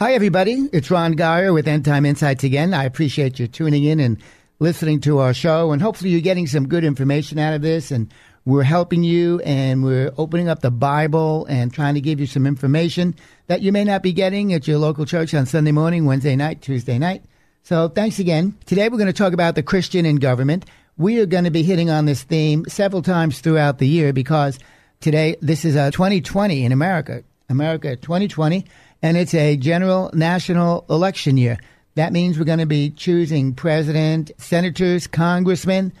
[0.00, 0.66] Hi, everybody.
[0.72, 2.72] It's Ron Geyer with End Time Insights again.
[2.72, 4.16] I appreciate you tuning in and
[4.58, 7.90] listening to our show, and hopefully, you're getting some good information out of this.
[7.90, 8.10] And
[8.46, 12.46] we're helping you, and we're opening up the Bible and trying to give you some
[12.46, 13.14] information
[13.48, 16.62] that you may not be getting at your local church on Sunday morning, Wednesday night,
[16.62, 17.22] Tuesday night.
[17.62, 18.56] So, thanks again.
[18.64, 20.64] Today, we're going to talk about the Christian in government.
[20.96, 24.58] We are going to be hitting on this theme several times throughout the year because
[25.00, 27.22] today, this is a 2020 in America.
[27.50, 28.64] America 2020
[29.02, 31.58] and it's a general national election year.
[31.94, 35.92] That means we're going to be choosing president, senators, congressmen.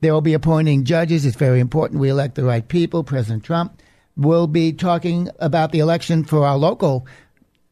[0.00, 1.26] They will be appointing judges.
[1.26, 3.04] It's very important we elect the right people.
[3.04, 3.82] President Trump
[4.16, 7.06] will be talking about the election for our local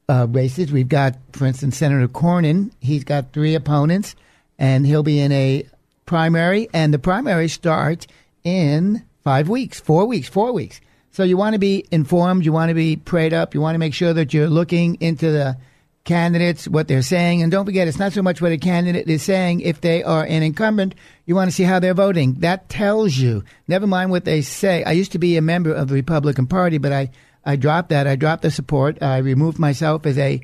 [0.08, 0.70] uh, races.
[0.70, 2.72] We've got, for instance, Senator Cornyn.
[2.80, 4.14] He's got three opponents,
[4.58, 5.66] and he'll be in a
[6.04, 8.06] primary, and the primary starts
[8.44, 10.80] in five weeks, four weeks, four weeks.
[11.16, 13.78] So you want to be informed, you want to be prayed up, you want to
[13.78, 15.56] make sure that you're looking into the
[16.04, 17.40] candidates, what they're saying.
[17.40, 19.60] And don't forget, it's not so much what a candidate is saying.
[19.60, 22.34] If they are an incumbent, you want to see how they're voting.
[22.40, 24.84] That tells you, never mind what they say.
[24.84, 27.08] I used to be a member of the Republican Party, but I,
[27.46, 28.06] I dropped that.
[28.06, 29.02] I dropped the support.
[29.02, 30.42] I removed myself as a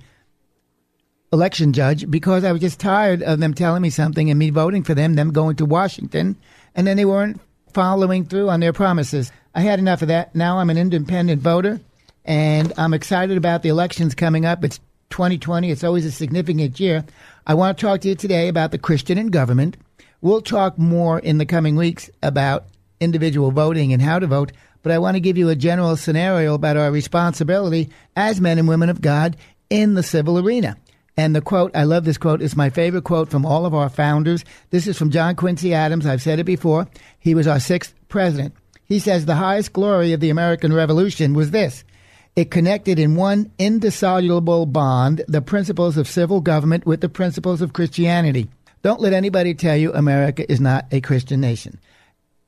[1.34, 4.84] election judge because I was just tired of them telling me something and me voting
[4.84, 6.38] for them, them going to Washington,
[6.74, 7.42] and then they weren't
[7.72, 9.33] following through on their promises.
[9.55, 10.34] I had enough of that.
[10.34, 11.81] Now I'm an independent voter,
[12.25, 14.65] and I'm excited about the elections coming up.
[14.65, 15.71] It's 2020.
[15.71, 17.05] It's always a significant year.
[17.47, 19.77] I want to talk to you today about the Christian in government.
[20.21, 22.65] We'll talk more in the coming weeks about
[23.00, 24.53] individual voting and how to vote,
[24.83, 28.69] but I want to give you a general scenario about our responsibility as men and
[28.69, 29.37] women of God
[29.69, 30.77] in the civil arena.
[31.16, 33.88] And the quote, I love this quote, is my favorite quote from all of our
[33.90, 34.44] founders.
[34.70, 36.06] This is from John Quincy Adams.
[36.06, 36.88] I've said it before.
[37.18, 38.54] He was our sixth president.
[38.84, 41.84] He says the highest glory of the American Revolution was this
[42.34, 47.74] it connected in one indissoluble bond the principles of civil government with the principles of
[47.74, 48.48] Christianity.
[48.80, 51.78] Don't let anybody tell you America is not a Christian nation.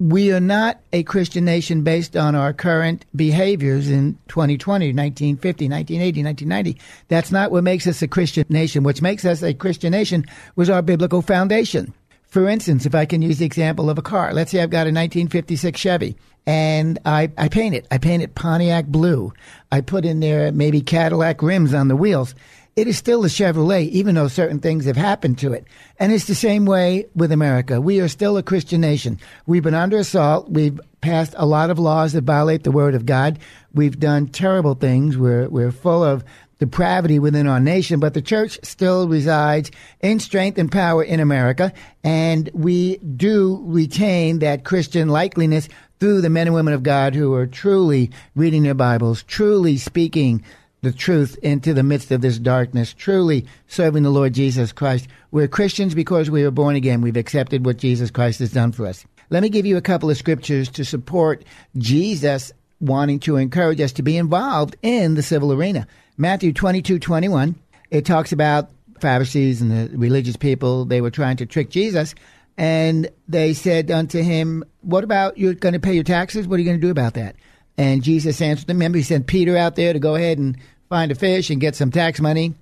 [0.01, 6.25] We are not a Christian nation based on our current behaviors in 2020, 1950, 1980,
[6.25, 6.81] 1990.
[7.07, 8.83] That's not what makes us a Christian nation.
[8.83, 10.25] What makes us a Christian nation
[10.57, 11.95] was our biblical foundation.
[12.25, 14.89] For instance, if I can use the example of a car, let's say I've got
[14.89, 17.87] a 1956 Chevy and I, I paint it.
[17.93, 19.33] I paint it Pontiac blue.
[19.71, 22.35] I put in there maybe Cadillac rims on the wheels.
[22.77, 25.65] It is still a Chevrolet, even though certain things have happened to it.
[25.99, 27.81] And it's the same way with America.
[27.81, 29.21] We are still a Christian nation.
[29.47, 30.51] We've been under assault.
[30.51, 33.39] We've passed a lot of laws that violate the Word of God.
[33.73, 35.17] We've done terrible things.
[35.17, 36.25] We're, we're full of
[36.59, 39.71] depravity within our nation, but the church still resides
[40.01, 45.69] in strength and power in America, and we do retain that Christian likeliness
[46.01, 50.43] through the men and women of God who are truly reading their Bibles, truly speaking
[50.85, 55.09] the truth into the midst of this darkness, truly serving the Lord Jesus Christ.
[55.31, 57.01] We're Christians because we were born again.
[57.01, 59.05] We've accepted what Jesus Christ has done for us.
[59.31, 61.45] Let me give you a couple of scriptures to support
[61.77, 65.87] Jesus wanting to encourage us to be involved in the civil arena.
[66.17, 67.57] Matthew 22 21,
[67.91, 70.85] it talks about Pharisees and the religious people.
[70.85, 72.15] They were trying to trick Jesus.
[72.57, 76.47] And they said unto him, What about you're going to pay your taxes?
[76.47, 77.37] What are you going to do about that?
[77.77, 78.77] And Jesus answered them.
[78.77, 80.57] Remember, he sent Peter out there to go ahead and
[80.89, 82.55] find a fish and get some tax money.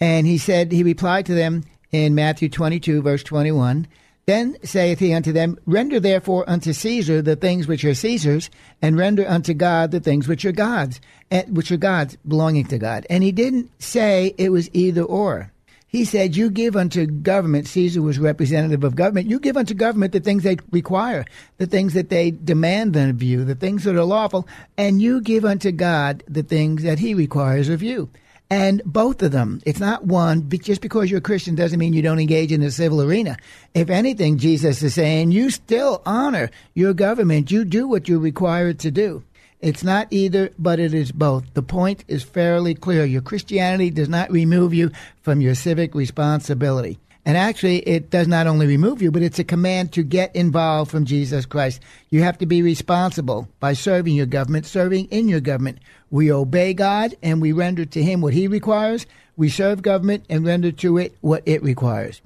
[0.00, 3.88] And he said, He replied to them in Matthew 22, verse 21
[4.28, 8.50] then saith he unto them, Render therefore unto Caesar the things which are Caesar's,
[8.82, 11.00] and render unto God the things which are God's,
[11.48, 13.06] which are God's, belonging to God.
[13.08, 15.50] And he didn't say it was either or.
[15.88, 20.12] He said, You give unto government, Caesar was representative of government, you give unto government
[20.12, 21.24] the things they require,
[21.56, 24.46] the things that they demand of you, the things that are lawful,
[24.76, 28.10] and you give unto God the things that he requires of you.
[28.50, 32.00] And both of them, it's not one, just because you're a Christian doesn't mean you
[32.00, 33.36] don't engage in the civil arena.
[33.74, 37.50] If anything, Jesus is saying you still honor your government.
[37.50, 39.22] You do what you're required to do.
[39.60, 41.52] It's not either, but it is both.
[41.54, 43.04] The point is fairly clear.
[43.04, 44.90] Your Christianity does not remove you
[45.22, 46.98] from your civic responsibility.
[47.24, 50.90] And actually, it does not only remove you, but it's a command to get involved
[50.90, 51.82] from Jesus Christ.
[52.08, 55.80] You have to be responsible by serving your government, serving in your government.
[56.10, 59.06] We obey God and we render to Him what He requires.
[59.36, 62.22] We serve government and render to it what it requires.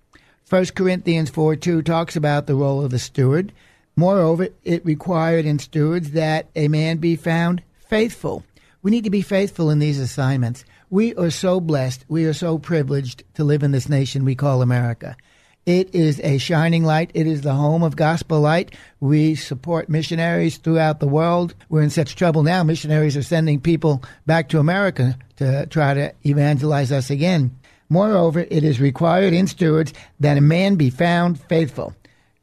[0.49, 3.52] 1 Corinthians 4 2 talks about the role of the steward.
[3.96, 8.44] Moreover, it required in stewards that a man be found faithful.
[8.82, 10.64] We need to be faithful in these assignments.
[10.90, 14.62] We are so blessed, we are so privileged to live in this nation we call
[14.62, 15.16] America.
[15.64, 17.12] It is a shining light.
[17.14, 18.74] It is the home of gospel light.
[18.98, 21.54] We support missionaries throughout the world.
[21.68, 22.64] We're in such trouble now.
[22.64, 27.56] Missionaries are sending people back to America to try to evangelize us again.
[27.88, 31.94] Moreover, it is required in stewards that a man be found faithful.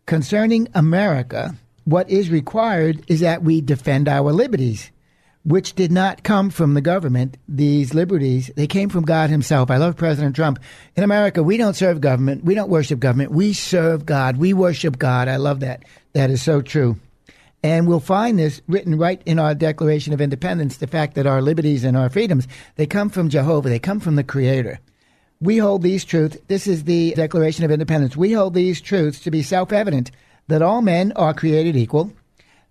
[0.09, 1.53] Concerning America,
[1.85, 4.89] what is required is that we defend our liberties,
[5.45, 7.37] which did not come from the government.
[7.47, 9.69] These liberties, they came from God Himself.
[9.69, 10.57] I love President Trump.
[10.95, 12.43] In America, we don't serve government.
[12.43, 13.29] We don't worship government.
[13.29, 14.37] We serve God.
[14.37, 15.27] We worship God.
[15.27, 15.83] I love that.
[16.13, 16.97] That is so true.
[17.61, 21.43] And we'll find this written right in our Declaration of Independence the fact that our
[21.43, 22.47] liberties and our freedoms,
[22.77, 24.79] they come from Jehovah, they come from the Creator.
[25.41, 28.17] We hold these truths, this is the Declaration of Independence.
[28.17, 30.11] We hold these truths to be self evident
[30.49, 32.11] that all men are created equal,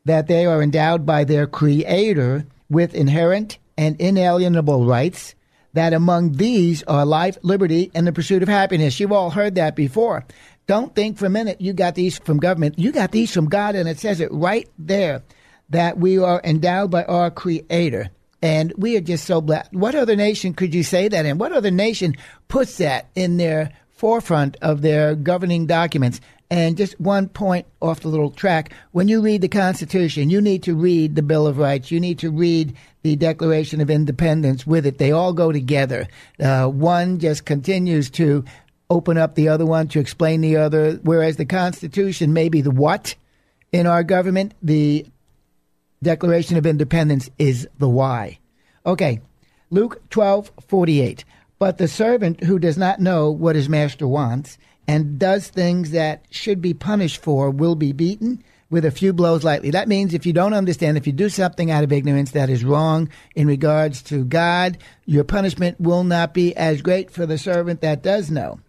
[0.04, 5.34] that they are endowed by their Creator with inherent and inalienable rights,
[5.72, 9.00] that among these are life, liberty, and the pursuit of happiness.
[9.00, 10.26] You've all heard that before.
[10.66, 12.78] Don't think for a minute you got these from government.
[12.78, 15.22] You got these from God, and it says it right there
[15.70, 18.10] that we are endowed by our Creator
[18.42, 19.72] and we are just so blessed.
[19.72, 21.38] What other nation could you say that in?
[21.38, 22.14] What other nation
[22.48, 26.20] puts that in their forefront of their governing documents?
[26.50, 30.62] And just one point off the little track when you read the Constitution, you need
[30.62, 31.90] to read the Bill of Rights.
[31.90, 34.96] You need to read the Declaration of Independence with it.
[34.96, 36.08] They all go together.
[36.40, 38.44] Uh, one just continues to
[38.88, 42.70] open up the other one to explain the other, whereas the Constitution may be the
[42.70, 43.14] what
[43.70, 45.06] in our government, the
[46.02, 48.38] Declaration of Independence is the why.
[48.86, 49.20] Okay,
[49.70, 51.24] Luke twelve forty eight.
[51.58, 56.24] But the servant who does not know what his master wants and does things that
[56.30, 59.70] should be punished for will be beaten with a few blows lightly.
[59.70, 62.64] That means if you don't understand, if you do something out of ignorance that is
[62.64, 67.80] wrong in regards to God, your punishment will not be as great for the servant
[67.80, 68.60] that does know.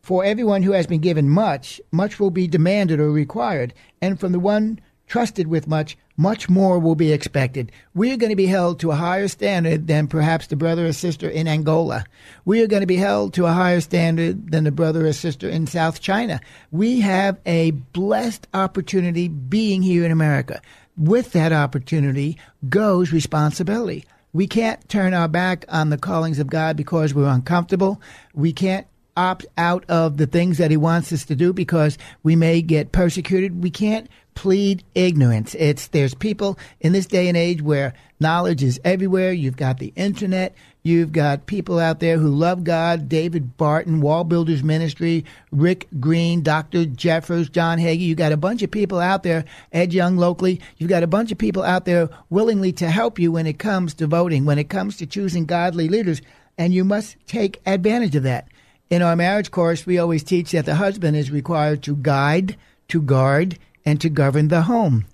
[0.00, 4.32] For everyone who has been given much, much will be demanded or required, and from
[4.32, 7.70] the one trusted with much, much more will be expected.
[7.94, 10.92] We are going to be held to a higher standard than perhaps the brother or
[10.92, 12.04] sister in Angola.
[12.44, 15.48] We are going to be held to a higher standard than the brother or sister
[15.48, 16.40] in South China.
[16.70, 20.60] We have a blessed opportunity being here in America.
[20.96, 22.38] With that opportunity
[22.68, 24.04] goes responsibility.
[24.32, 28.00] We can't turn our back on the callings of God because we're uncomfortable.
[28.34, 32.36] We can't opt out of the things that he wants us to do because we
[32.36, 33.62] may get persecuted.
[33.62, 35.54] We can't plead ignorance.
[35.54, 39.32] It's there's people in this day and age where knowledge is everywhere.
[39.32, 40.54] You've got the internet.
[40.82, 43.08] You've got people out there who love God.
[43.08, 46.84] David Barton, WallBuilders Ministry, Rick Green, Dr.
[46.84, 48.06] Jeffress, John Hagee.
[48.06, 49.44] You've got a bunch of people out there.
[49.72, 50.60] Ed Young locally.
[50.76, 53.94] You've got a bunch of people out there willingly to help you when it comes
[53.94, 56.22] to voting, when it comes to choosing godly leaders,
[56.56, 58.46] and you must take advantage of that.
[58.88, 62.56] In our marriage course, we always teach that the husband is required to guide,
[62.88, 65.06] to guard, and to govern the home.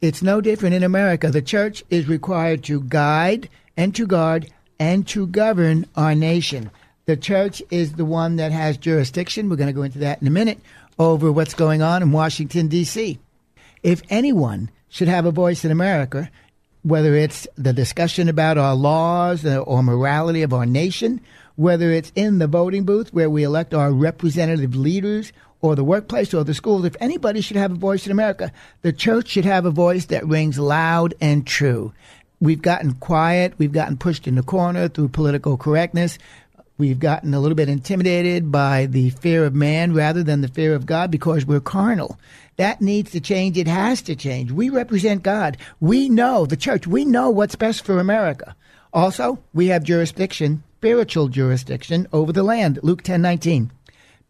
[0.00, 1.30] It's no different in America.
[1.30, 6.70] The church is required to guide and to guard and to govern our nation.
[7.04, 9.48] The church is the one that has jurisdiction.
[9.48, 10.58] We're going to go into that in a minute
[10.98, 13.18] over what's going on in Washington, D.C.
[13.82, 16.30] If anyone should have a voice in America,
[16.82, 21.20] whether it's the discussion about our laws or morality of our nation,
[21.56, 26.32] whether it's in the voting booth where we elect our representative leaders or the workplace
[26.32, 28.50] or the schools, if anybody should have a voice in America,
[28.82, 31.92] the church should have a voice that rings loud and true.
[32.40, 33.54] We've gotten quiet.
[33.58, 36.18] We've gotten pushed in the corner through political correctness.
[36.78, 40.74] We've gotten a little bit intimidated by the fear of man rather than the fear
[40.74, 42.18] of God because we're carnal.
[42.56, 43.58] That needs to change.
[43.58, 44.50] It has to change.
[44.50, 45.58] We represent God.
[45.78, 48.56] We know, the church, we know what's best for America.
[48.94, 52.78] Also, we have jurisdiction, spiritual jurisdiction over the land.
[52.82, 53.70] Luke 10 19.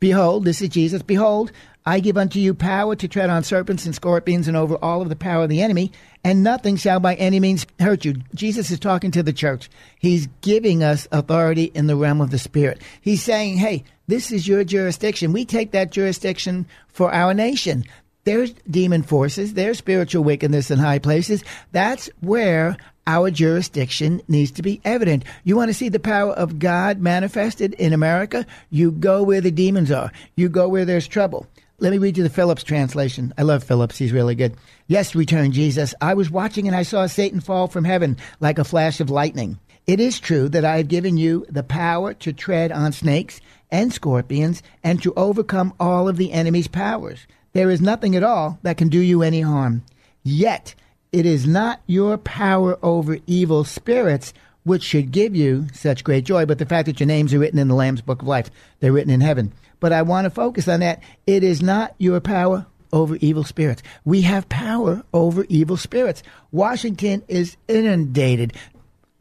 [0.01, 1.01] Behold, this is Jesus.
[1.01, 1.53] Behold,
[1.87, 5.09] I give unto you power to tread on serpents and scorpions and over all of
[5.09, 5.93] the power of the enemy,
[6.25, 8.17] and nothing shall by any means hurt you.
[8.35, 9.71] Jesus is talking to the church.
[10.01, 12.83] He's giving us authority in the realm of the Spirit.
[13.01, 15.33] He's saying, hey, this is your jurisdiction.
[15.33, 17.85] We take that jurisdiction for our nation.
[18.25, 21.45] There's demon forces, there's spiritual wickedness in high places.
[21.71, 22.77] That's where
[23.11, 25.25] our jurisdiction needs to be evident.
[25.43, 28.47] You want to see the power of God manifested in America?
[28.71, 30.13] You go where the demons are.
[30.37, 31.49] You go where there's trouble.
[31.81, 33.35] Let me read you the Phillips translation.
[33.37, 33.99] I love Phillips.
[33.99, 34.55] He's really good.
[34.87, 35.93] Yes, returned Jesus.
[36.01, 39.59] I was watching and I saw Satan fall from heaven like a flash of lightning.
[39.89, 43.41] It is true that I have given you the power to tread on snakes
[43.73, 47.27] and scorpions and to overcome all of the enemy's powers.
[47.55, 49.83] There is nothing at all that can do you any harm.
[50.23, 50.77] Yet,
[51.13, 56.45] it is not your power over evil spirits which should give you such great joy,
[56.47, 58.51] but the fact that your names are written in the Lamb's Book of Life.
[58.79, 59.53] They're written in heaven.
[59.81, 61.03] But I want to focus on that.
[61.27, 63.83] It is not your power over evil spirits.
[64.05, 66.23] We have power over evil spirits.
[66.53, 68.53] Washington is inundated.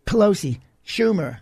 [0.06, 1.40] Pelosi, Schumer,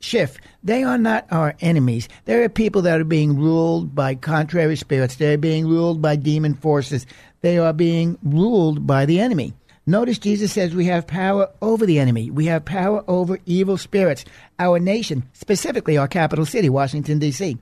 [0.00, 2.08] Schiff, they are not our enemies.
[2.24, 5.16] There are people that are being ruled by contrary spirits.
[5.16, 7.06] They're being ruled by demon forces.
[7.40, 9.54] They are being ruled by the enemy.
[9.84, 12.30] Notice Jesus says we have power over the enemy.
[12.30, 14.24] We have power over evil spirits.
[14.60, 17.58] Our nation, specifically our capital city, Washington, D.C.,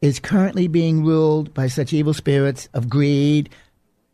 [0.00, 3.50] is currently being ruled by such evil spirits of greed,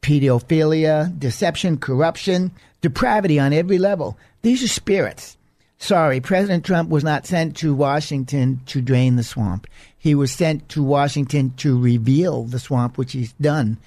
[0.02, 2.50] pedophilia, deception, corruption,
[2.82, 4.18] depravity on every level.
[4.42, 5.38] These are spirits.
[5.78, 9.66] Sorry, President Trump was not sent to Washington to drain the swamp.
[9.98, 13.78] He was sent to Washington to reveal the swamp, which he's done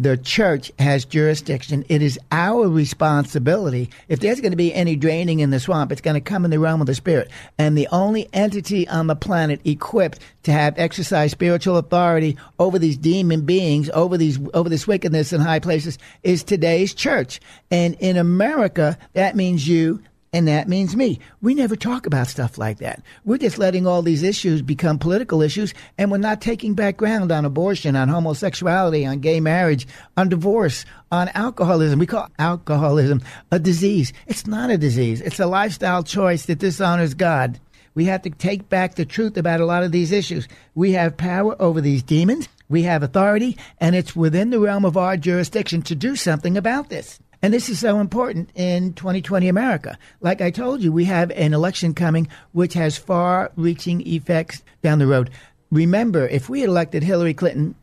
[0.00, 1.84] the church has jurisdiction.
[1.90, 3.90] It is our responsibility.
[4.08, 6.50] If there's going to be any draining in the swamp, it's going to come in
[6.50, 7.30] the realm of the spirit.
[7.58, 12.96] And the only entity on the planet equipped to have exercise spiritual authority over these
[12.96, 17.38] demon beings, over these over this wickedness in high places, is today's church.
[17.70, 20.02] And in America, that means you
[20.32, 21.18] and that means me.
[21.42, 23.02] We never talk about stuff like that.
[23.24, 27.32] We're just letting all these issues become political issues, and we're not taking back ground
[27.32, 31.98] on abortion, on homosexuality, on gay marriage, on divorce, on alcoholism.
[31.98, 34.12] We call alcoholism a disease.
[34.26, 37.58] It's not a disease, it's a lifestyle choice that dishonors God.
[37.94, 40.46] We have to take back the truth about a lot of these issues.
[40.76, 44.96] We have power over these demons, we have authority, and it's within the realm of
[44.96, 47.18] our jurisdiction to do something about this.
[47.42, 49.98] And this is so important in 2020 America.
[50.20, 54.98] Like I told you, we have an election coming which has far reaching effects down
[54.98, 55.30] the road.
[55.70, 57.74] Remember, if we had elected Hillary Clinton,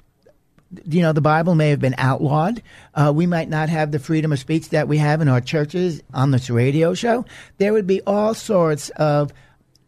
[0.85, 2.61] you know, the Bible may have been outlawed.
[2.93, 6.03] Uh, we might not have the freedom of speech that we have in our churches
[6.13, 7.25] on this radio show.
[7.57, 9.33] There would be all sorts of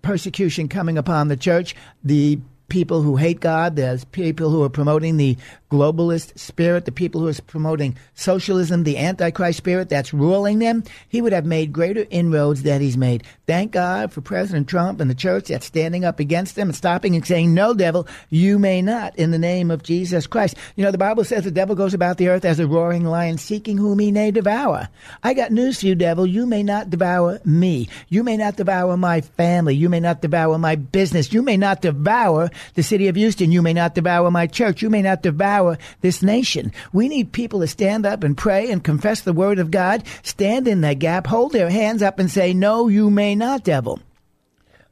[0.02, 1.76] persecution coming upon the church.
[2.04, 3.76] The people who hate God.
[3.76, 5.38] There's people who are promoting the
[5.70, 10.84] globalist spirit, the people who are promoting socialism, the antichrist spirit that's ruling them.
[11.08, 13.24] He would have made greater inroads than he's made.
[13.46, 17.16] Thank God for President Trump and the church that's standing up against them and stopping
[17.16, 20.56] and saying, No, devil, you may not in the name of Jesus Christ.
[20.76, 23.38] You know, the Bible says the devil goes about the earth as a roaring lion
[23.38, 24.90] seeking whom he may devour.
[25.24, 26.26] I got news for you, devil.
[26.26, 27.90] You may not devour me.
[28.10, 29.76] You may not devour my family.
[29.76, 31.32] You may not devour my business.
[31.32, 33.52] You may not devour the city of Houston.
[33.52, 34.82] You may not devour my church.
[34.82, 36.72] You may not devour this nation.
[36.94, 40.68] We need people to stand up and pray and confess the word of God, stand
[40.68, 44.00] in that gap, hold their hands up and say, No, you may not, devil.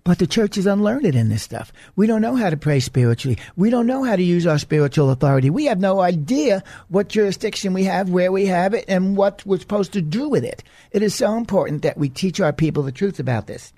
[0.07, 1.73] But the church is unlearned in this stuff.
[1.97, 3.37] We don't know how to pray spiritually.
[3.57, 5.49] We don't know how to use our spiritual authority.
[5.49, 9.59] We have no idea what jurisdiction we have, where we have it, and what we're
[9.59, 10.63] supposed to do with it.
[10.93, 13.73] It is so important that we teach our people the truth about this.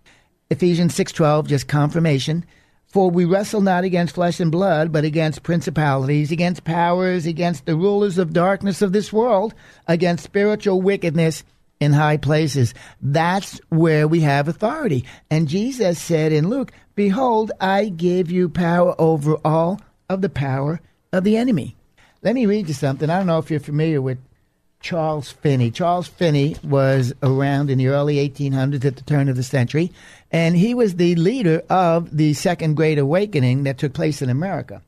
[0.51, 2.45] Ephesians 6:12 just confirmation
[2.89, 7.75] for we wrestle not against flesh and blood, but against principalities, against powers, against the
[7.75, 9.53] rulers of darkness of this world,
[9.87, 11.43] against spiritual wickedness
[11.79, 12.73] in high places.
[13.01, 15.05] That's where we have authority.
[15.29, 19.79] And Jesus said in Luke, Behold, I give you power over all
[20.09, 20.81] of the power
[21.13, 21.75] of the enemy.
[22.21, 23.09] Let me read you something.
[23.09, 24.17] I don't know if you're familiar with
[24.81, 25.71] Charles Finney.
[25.71, 29.91] Charles Finney was around in the early 1800s at the turn of the century,
[30.31, 34.81] and he was the leader of the Second Great Awakening that took place in America.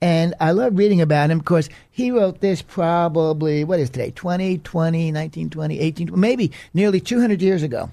[0.00, 4.58] And I love reading about him because he wrote this probably, what is today, 20,
[4.58, 7.90] 20, 1920, 18, maybe nearly 200 years ago.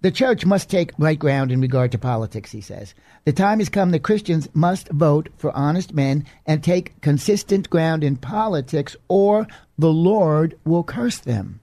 [0.00, 2.94] The church must take right ground in regard to politics, he says.
[3.24, 8.04] The time has come that Christians must vote for honest men and take consistent ground
[8.04, 9.46] in politics, or
[9.78, 11.60] the Lord will curse them.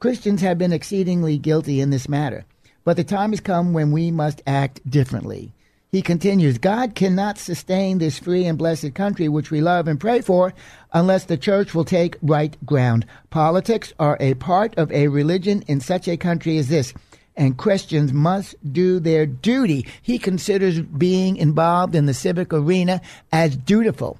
[0.00, 2.44] Christians have been exceedingly guilty in this matter,
[2.84, 5.52] but the time has come when we must act differently.
[5.92, 10.22] He continues, God cannot sustain this free and blessed country which we love and pray
[10.22, 10.54] for
[10.90, 13.04] unless the church will take right ground.
[13.28, 16.94] Politics are a part of a religion in such a country as this,
[17.36, 19.86] and Christians must do their duty.
[20.00, 24.18] He considers being involved in the civic arena as dutiful.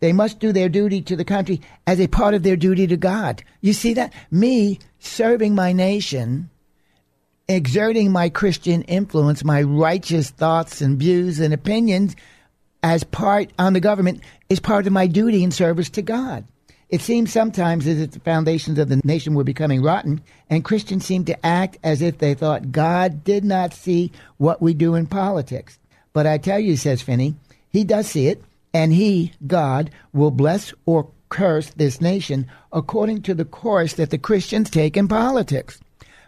[0.00, 2.98] They must do their duty to the country as a part of their duty to
[2.98, 3.42] God.
[3.62, 4.12] You see that?
[4.30, 6.50] Me serving my nation
[7.48, 12.16] exerting my Christian influence, my righteous thoughts and views and opinions
[12.82, 16.44] as part on the government is part of my duty and service to God.
[16.90, 20.20] It seems sometimes as if the foundations of the nation were becoming rotten,
[20.50, 24.74] and Christians seem to act as if they thought God did not see what we
[24.74, 25.78] do in politics.
[26.12, 27.34] But I tell you, says Finney,
[27.70, 33.34] he does see it, and he, God, will bless or curse this nation according to
[33.34, 35.80] the course that the Christians take in politics.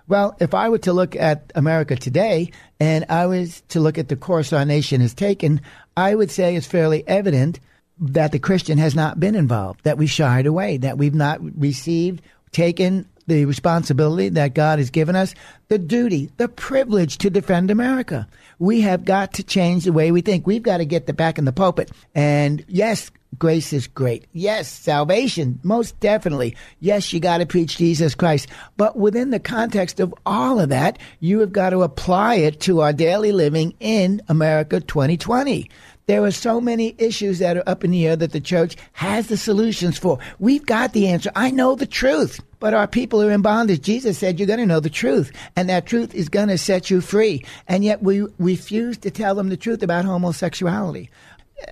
[0.09, 4.09] Well, if I were to look at America today and I was to look at
[4.09, 5.61] the course our nation has taken,
[5.97, 7.59] I would say it's fairly evident
[7.99, 12.23] that the Christian has not been involved, that we shied away, that we've not received,
[12.53, 15.35] taken the responsibility that God has given us,
[15.69, 18.29] the duty, the privilege to defend America.
[18.59, 20.47] We have got to change the way we think.
[20.47, 21.91] We've got to get the back in the pulpit.
[22.15, 24.27] And yes, grace is great.
[24.33, 26.57] Yes, salvation, most definitely.
[26.81, 28.49] Yes, you got to preach Jesus Christ.
[28.77, 32.81] But within the context of all of that, you have got to apply it to
[32.81, 35.69] our daily living in America 2020.
[36.07, 39.27] There are so many issues that are up in the air that the church has
[39.27, 40.21] the solutions for.
[40.39, 41.33] We've got the answer.
[41.35, 43.83] I know the truth, but our people are in bondage.
[43.83, 46.91] Jesus said you're going to know the truth, and that truth is going to set
[46.91, 47.45] you free.
[47.67, 51.11] And yet we refuse to tell them the truth about homosexuality.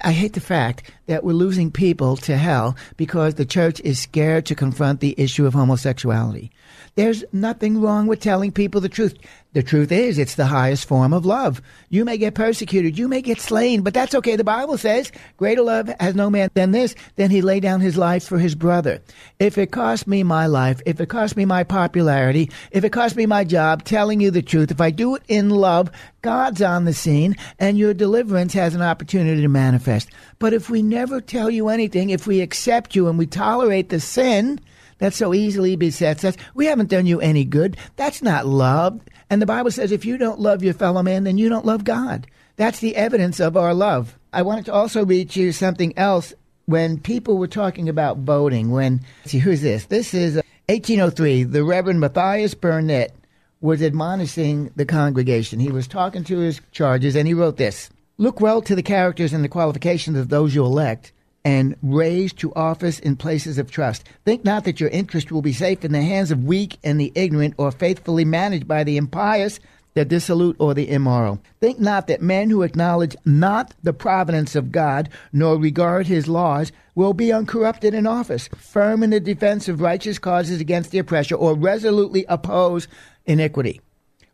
[0.03, 4.47] I hate the fact that we're losing people to hell because the church is scared
[4.47, 6.51] to confront the issue of homosexuality.
[6.97, 9.17] There's nothing wrong with telling people the truth.
[9.53, 11.63] The truth is, it's the highest form of love.
[11.89, 14.35] You may get persecuted, you may get slain, but that's okay.
[14.35, 17.97] The Bible says, Greater love has no man than this, then he lay down his
[17.97, 19.01] life for his brother.
[19.39, 23.15] If it cost me my life, if it cost me my popularity, if it cost
[23.15, 25.91] me my job telling you the truth, if I do it in love,
[26.23, 30.11] God's on the scene and your deliverance has an opportunity to manifest.
[30.41, 34.01] But if we never tell you anything, if we accept you and we tolerate the
[34.01, 34.61] sin,
[34.99, 36.37] that so easily besets us.
[36.55, 37.77] We haven't done you any good.
[37.97, 39.01] That's not love.
[39.31, 41.85] And the Bible says if you don't love your fellow man, then you don't love
[41.85, 42.27] God.
[42.57, 44.19] That's the evidence of our love.
[44.33, 46.35] I wanted to also read you something else
[46.67, 48.71] when people were talking about voting.
[48.71, 49.87] When, see, who's this?
[49.87, 51.45] This is uh, 1803.
[51.45, 53.15] The Reverend Matthias Burnet
[53.61, 55.59] was admonishing the congregation.
[55.59, 59.33] He was talking to his charges, and he wrote this Look well to the characters
[59.33, 61.13] and the qualifications of those you elect
[61.45, 64.09] and raised to office in places of trust.
[64.25, 67.13] Think not that your interest will be safe in the hands of weak and the
[67.15, 69.61] ignorant, or faithfully managed by the impious,
[69.93, 71.41] the dissolute, or the immoral.
[71.61, 76.73] Think not that men who acknowledge not the providence of God, nor regard his laws,
[76.95, 81.35] will be uncorrupted in office, firm in the defense of righteous causes against the oppressor,
[81.35, 82.89] or resolutely oppose
[83.27, 83.81] iniquity.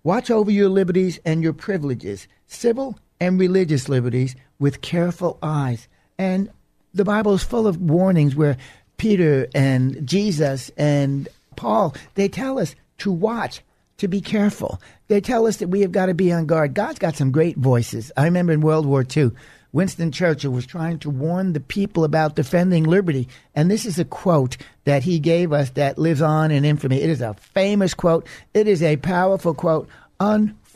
[0.02, 6.50] Watch over your liberties and your privileges, civil and religious liberties, with careful eyes, and
[6.94, 8.56] the Bible is full of warnings where
[8.96, 13.62] Peter and Jesus and Paul, they tell us to watch,
[13.98, 14.80] to be careful.
[15.08, 16.74] They tell us that we have got to be on guard.
[16.74, 18.12] God's got some great voices.
[18.16, 19.30] I remember in World War II,
[19.72, 23.28] Winston Churchill was trying to warn the people about defending liberty.
[23.54, 27.00] And this is a quote that he gave us that lives on in infamy.
[27.00, 28.26] It is a famous quote.
[28.52, 29.88] It is a powerful quote.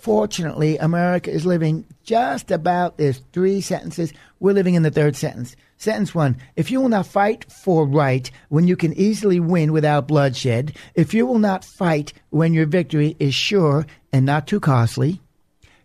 [0.04, 4.12] Unfortunately, America is living just about this three sentences.
[4.38, 5.56] We're living in the third sentence.
[5.78, 10.06] Sentence one If you will not fight for right when you can easily win without
[10.06, 15.22] bloodshed, if you will not fight when your victory is sure and not too costly,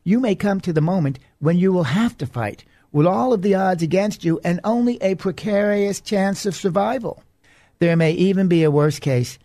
[0.03, 3.41] you may come to the moment when you will have to fight with all of
[3.41, 7.23] the odds against you and only a precarious chance of survival.
[7.79, 9.39] There may even be a worse case.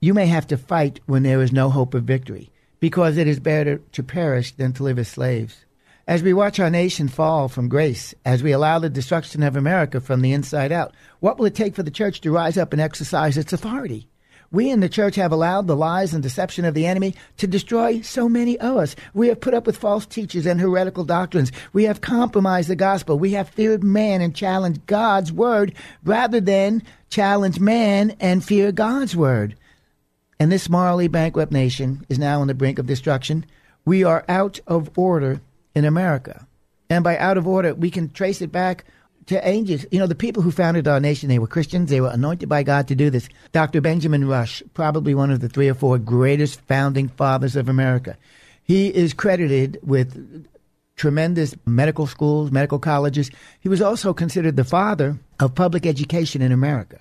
[0.00, 3.38] You may have to fight when there is no hope of victory, because it is
[3.38, 5.64] better to perish than to live as slaves.
[6.08, 10.00] As we watch our nation fall from grace, as we allow the destruction of America
[10.00, 12.82] from the inside out, what will it take for the church to rise up and
[12.82, 14.08] exercise its authority?
[14.52, 18.00] We in the church have allowed the lies and deception of the enemy to destroy
[18.00, 18.96] so many of us.
[19.14, 21.52] We have put up with false teachers and heretical doctrines.
[21.72, 23.16] We have compromised the gospel.
[23.16, 29.14] We have feared man and challenged God's word rather than challenge man and fear God's
[29.14, 29.54] word.
[30.40, 33.44] And this morally bankrupt nation is now on the brink of destruction.
[33.84, 35.42] We are out of order
[35.74, 36.46] in America.
[36.88, 38.86] And by out of order, we can trace it back
[39.26, 39.84] to ages.
[39.90, 41.90] You know, the people who founded our nation, they were Christians.
[41.90, 43.28] They were anointed by God to do this.
[43.52, 43.82] Dr.
[43.82, 48.16] Benjamin Rush, probably one of the three or four greatest founding fathers of America.
[48.64, 50.46] He is credited with
[50.96, 53.30] tremendous medical schools, medical colleges.
[53.60, 56.98] He was also considered the father of public education in America.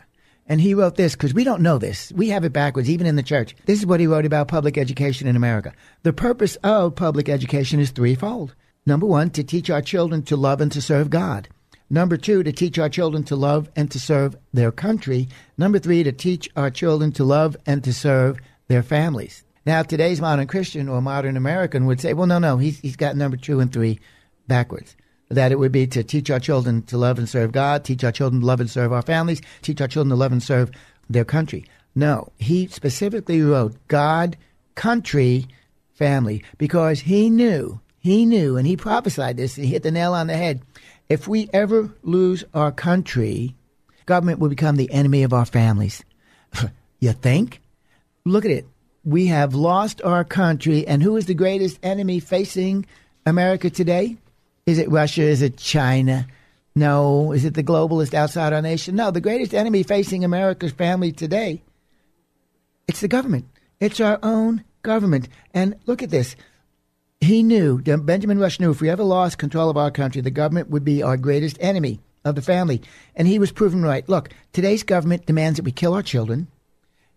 [0.49, 2.12] And he wrote this because we don't know this.
[2.12, 3.55] We have it backwards, even in the church.
[3.65, 5.73] This is what he wrote about public education in America.
[6.01, 8.55] The purpose of public education is threefold.
[8.83, 11.49] Number one, to teach our children to love and to serve God.
[11.91, 15.27] Number two, to teach our children to love and to serve their country.
[15.55, 19.43] Number three, to teach our children to love and to serve their families.
[19.67, 23.15] Now, today's modern Christian or modern American would say, well, no, no, he's, he's got
[23.15, 23.99] number two and three
[24.47, 24.95] backwards
[25.29, 28.11] that it would be to teach our children to love and serve God, teach our
[28.11, 30.71] children to love and serve our families, teach our children to love and serve
[31.09, 31.65] their country.
[31.95, 34.37] No, he specifically wrote God,
[34.75, 35.47] country,
[35.93, 40.13] family, because he knew, he knew, and he prophesied this, and he hit the nail
[40.13, 40.61] on the head.
[41.09, 43.55] If we ever lose our country,
[44.05, 46.03] government will become the enemy of our families.
[46.99, 47.61] you think?
[48.25, 48.67] Look at it.
[49.03, 52.85] We have lost our country, and who is the greatest enemy facing
[53.25, 54.17] America today?
[54.69, 55.23] Is it Russia?
[55.23, 56.27] Is it China?
[56.75, 57.32] No.
[57.32, 58.95] Is it the globalist outside our nation?
[58.95, 59.10] No.
[59.10, 61.63] The greatest enemy facing America's family today,
[62.88, 63.47] it's the government.
[63.79, 65.27] It's our own government.
[65.55, 66.36] And look at this.
[67.19, 70.69] He knew, Benjamin Rush knew, if we ever lost control of our country, the government
[70.69, 72.84] would be our greatest enemy of the family.
[73.15, 74.08] And he was proven right.
[74.08, 76.47] Look, today's government demands that we kill our children.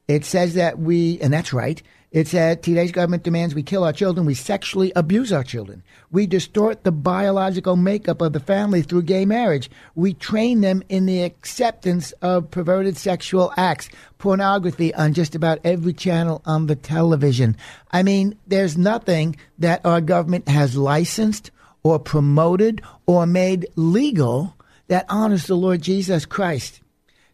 [0.09, 3.93] It says that we, and that's right, it said today's government demands we kill our
[3.93, 5.83] children, we sexually abuse our children.
[6.11, 9.71] We distort the biological makeup of the family through gay marriage.
[9.95, 15.95] We train them in the acceptance of perverted sexual acts, pornography on just about every
[15.95, 17.57] channel on the television.
[17.91, 21.51] I mean, there's nothing that our government has licensed
[21.83, 24.55] or promoted or made legal
[24.89, 26.83] that honors the Lord Jesus Christ.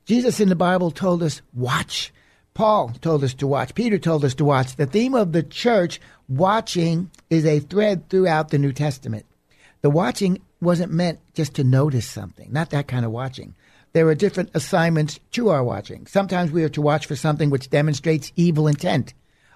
[0.04, 2.12] Jesus in the Bible told us, watch
[2.58, 3.72] Paul told us to watch.
[3.76, 4.74] Peter told us to watch.
[4.74, 9.26] The theme of the church, watching, is a thread throughout the New Testament.
[9.80, 13.54] The watching wasn't meant just to notice something, not that kind of watching.
[13.92, 16.08] There are different assignments to our watching.
[16.08, 19.14] Sometimes we are to watch for something which demonstrates evil intent.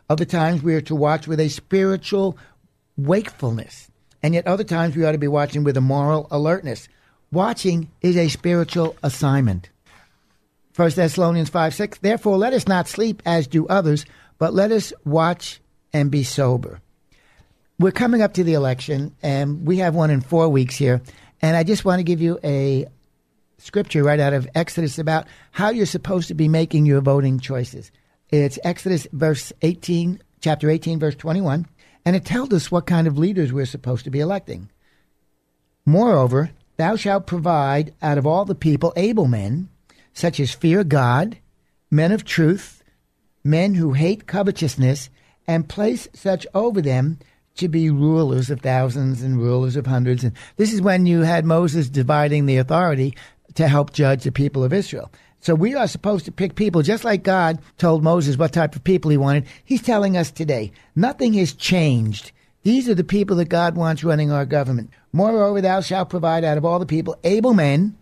[0.09, 2.39] Other times we are to watch with a spiritual
[2.97, 3.91] wakefulness.
[4.23, 6.87] And yet other times we ought to be watching with a moral alertness.
[7.33, 9.71] Watching is a spiritual assignment.
[10.75, 11.99] 1 Thessalonians 5 6.
[11.99, 14.07] Therefore, let us not sleep as do others,
[14.39, 15.61] but let us watch
[15.93, 16.81] and be sober.
[17.79, 21.03] We're coming up to the election, and we have one in four weeks here.
[21.43, 22.87] And I just want to give you a
[23.59, 27.91] scripture right out of Exodus about how you're supposed to be making your voting choices.
[28.31, 31.67] It's Exodus verse 18, chapter 18, verse 21,
[32.05, 34.71] and it tells us what kind of leaders we're supposed to be electing.
[35.85, 39.69] Moreover, thou shalt provide out of all the people able men
[40.13, 41.39] such as fear God,
[41.91, 42.83] men of truth,
[43.45, 45.11] men who hate covetousness,
[45.47, 47.19] and place such over them
[47.57, 50.25] to be rulers of thousands and rulers of hundreds.
[50.25, 53.15] And this is when you had Moses dividing the authority
[53.55, 55.11] to help judge the people of Israel.
[55.41, 58.85] So we are supposed to pick people just like God told Moses what type of
[58.85, 59.47] people he wanted.
[59.65, 62.31] He's telling us today nothing has changed.
[62.63, 64.91] These are the people that God wants running our government.
[65.13, 67.97] Moreover, thou shalt provide out of all the people able men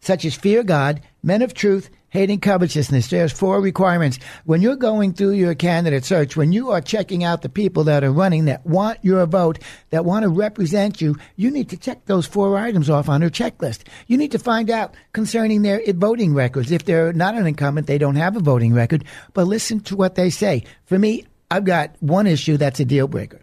[0.00, 3.08] such as fear God, men of truth, hating covetousness.
[3.08, 4.18] There's four requirements.
[4.44, 8.04] When you're going through your candidate search, when you are checking out the people that
[8.04, 9.58] are running that want your vote,
[9.90, 13.30] that want to represent you, you need to check those four items off on their
[13.30, 13.82] checklist.
[14.06, 16.70] You need to find out concerning their voting records.
[16.70, 20.14] If they're not an incumbent, they don't have a voting record, but listen to what
[20.14, 20.64] they say.
[20.84, 23.40] For me, I've got one issue that's a deal breaker.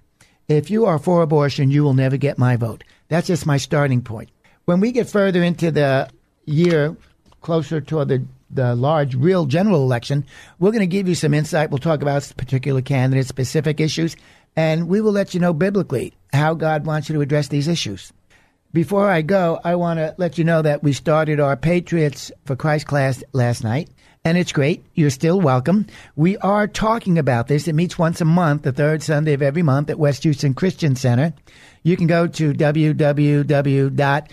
[0.48, 2.84] If you are for abortion, you will never get my vote.
[3.08, 4.30] That's just my starting point.
[4.66, 6.10] When we get further into the
[6.46, 6.96] year,
[7.42, 10.26] closer to the the large real general election,
[10.60, 11.70] we're going to give you some insight.
[11.70, 14.16] We'll talk about particular candidates, specific issues,
[14.56, 18.12] and we will let you know biblically how God wants you to address these issues.
[18.74, 22.56] Before I go, I want to let you know that we started our Patriots for
[22.56, 23.90] Christ class last night,
[24.24, 24.86] and it's great.
[24.94, 25.88] You're still welcome.
[26.16, 27.68] We are talking about this.
[27.68, 30.96] It meets once a month, the third Sunday of every month at West Houston Christian
[30.96, 31.34] Center.
[31.84, 34.28] You can go to www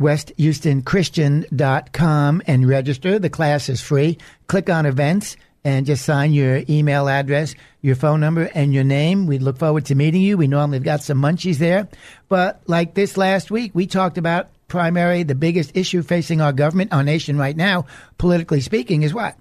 [0.00, 3.18] westhoustonchristian.com and register.
[3.18, 4.18] The class is free.
[4.48, 9.26] Click on events and just sign your email address, your phone number, and your name.
[9.26, 10.38] We look forward to meeting you.
[10.38, 11.88] We normally have got some munchies there.
[12.28, 16.92] But like this last week, we talked about primary, the biggest issue facing our government,
[16.92, 17.86] our nation right now,
[18.18, 19.36] politically speaking, is what?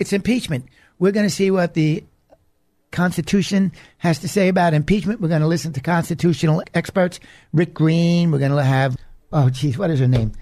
[0.00, 0.66] It's impeachment.
[0.98, 2.02] We're going to see what the
[2.90, 5.20] Constitution has to say about impeachment.
[5.20, 7.20] We're going to listen to constitutional experts.
[7.52, 8.32] Rick Green.
[8.32, 8.96] We're going to have
[9.32, 10.32] oh, geez, what is her name?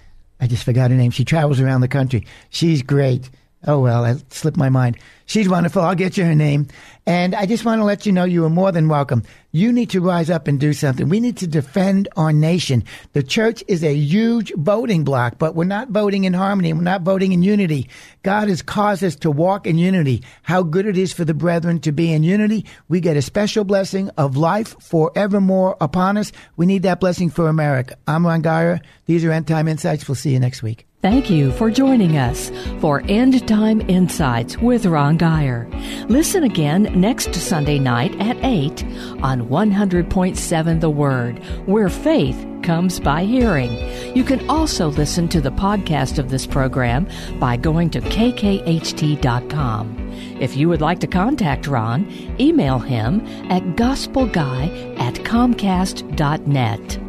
[0.41, 1.11] I just forgot her name.
[1.11, 2.27] She travels around the country.
[2.51, 3.31] She's great.
[3.67, 4.99] Oh, well, I slipped my mind.
[5.29, 5.83] She's wonderful.
[5.83, 6.69] I'll get you her name.
[7.07, 9.25] And I just want to let you know you are more than welcome.
[9.53, 11.11] You need to rise up and do something.
[11.11, 12.83] We need to defend our nation.
[13.13, 16.73] The church is a huge voting block, but we're not voting in harmony.
[16.73, 17.91] We're not voting in unity.
[18.23, 20.23] God has caused us to walk in unity.
[20.45, 22.65] How good it is for the brethren to be in unity.
[22.89, 26.33] We get a special blessing of life forevermore upon us.
[26.57, 27.99] We need that blessing for America.
[28.07, 28.81] I'm Ron Geyer.
[29.05, 30.09] These are End Time Insights.
[30.09, 30.87] We'll see you next week.
[31.01, 35.69] Thank you for joining us for End Time Insights with Ron Geyer.
[36.09, 38.85] Listen again next Sunday night at 8
[39.23, 43.73] on 100.7 The Word, where faith comes by hearing.
[44.17, 49.29] You can also listen to the podcast of this program by going to kkht.com.
[50.41, 52.07] If you would like to contact Ron,
[52.39, 57.08] email him at gospelguy at comcast.net.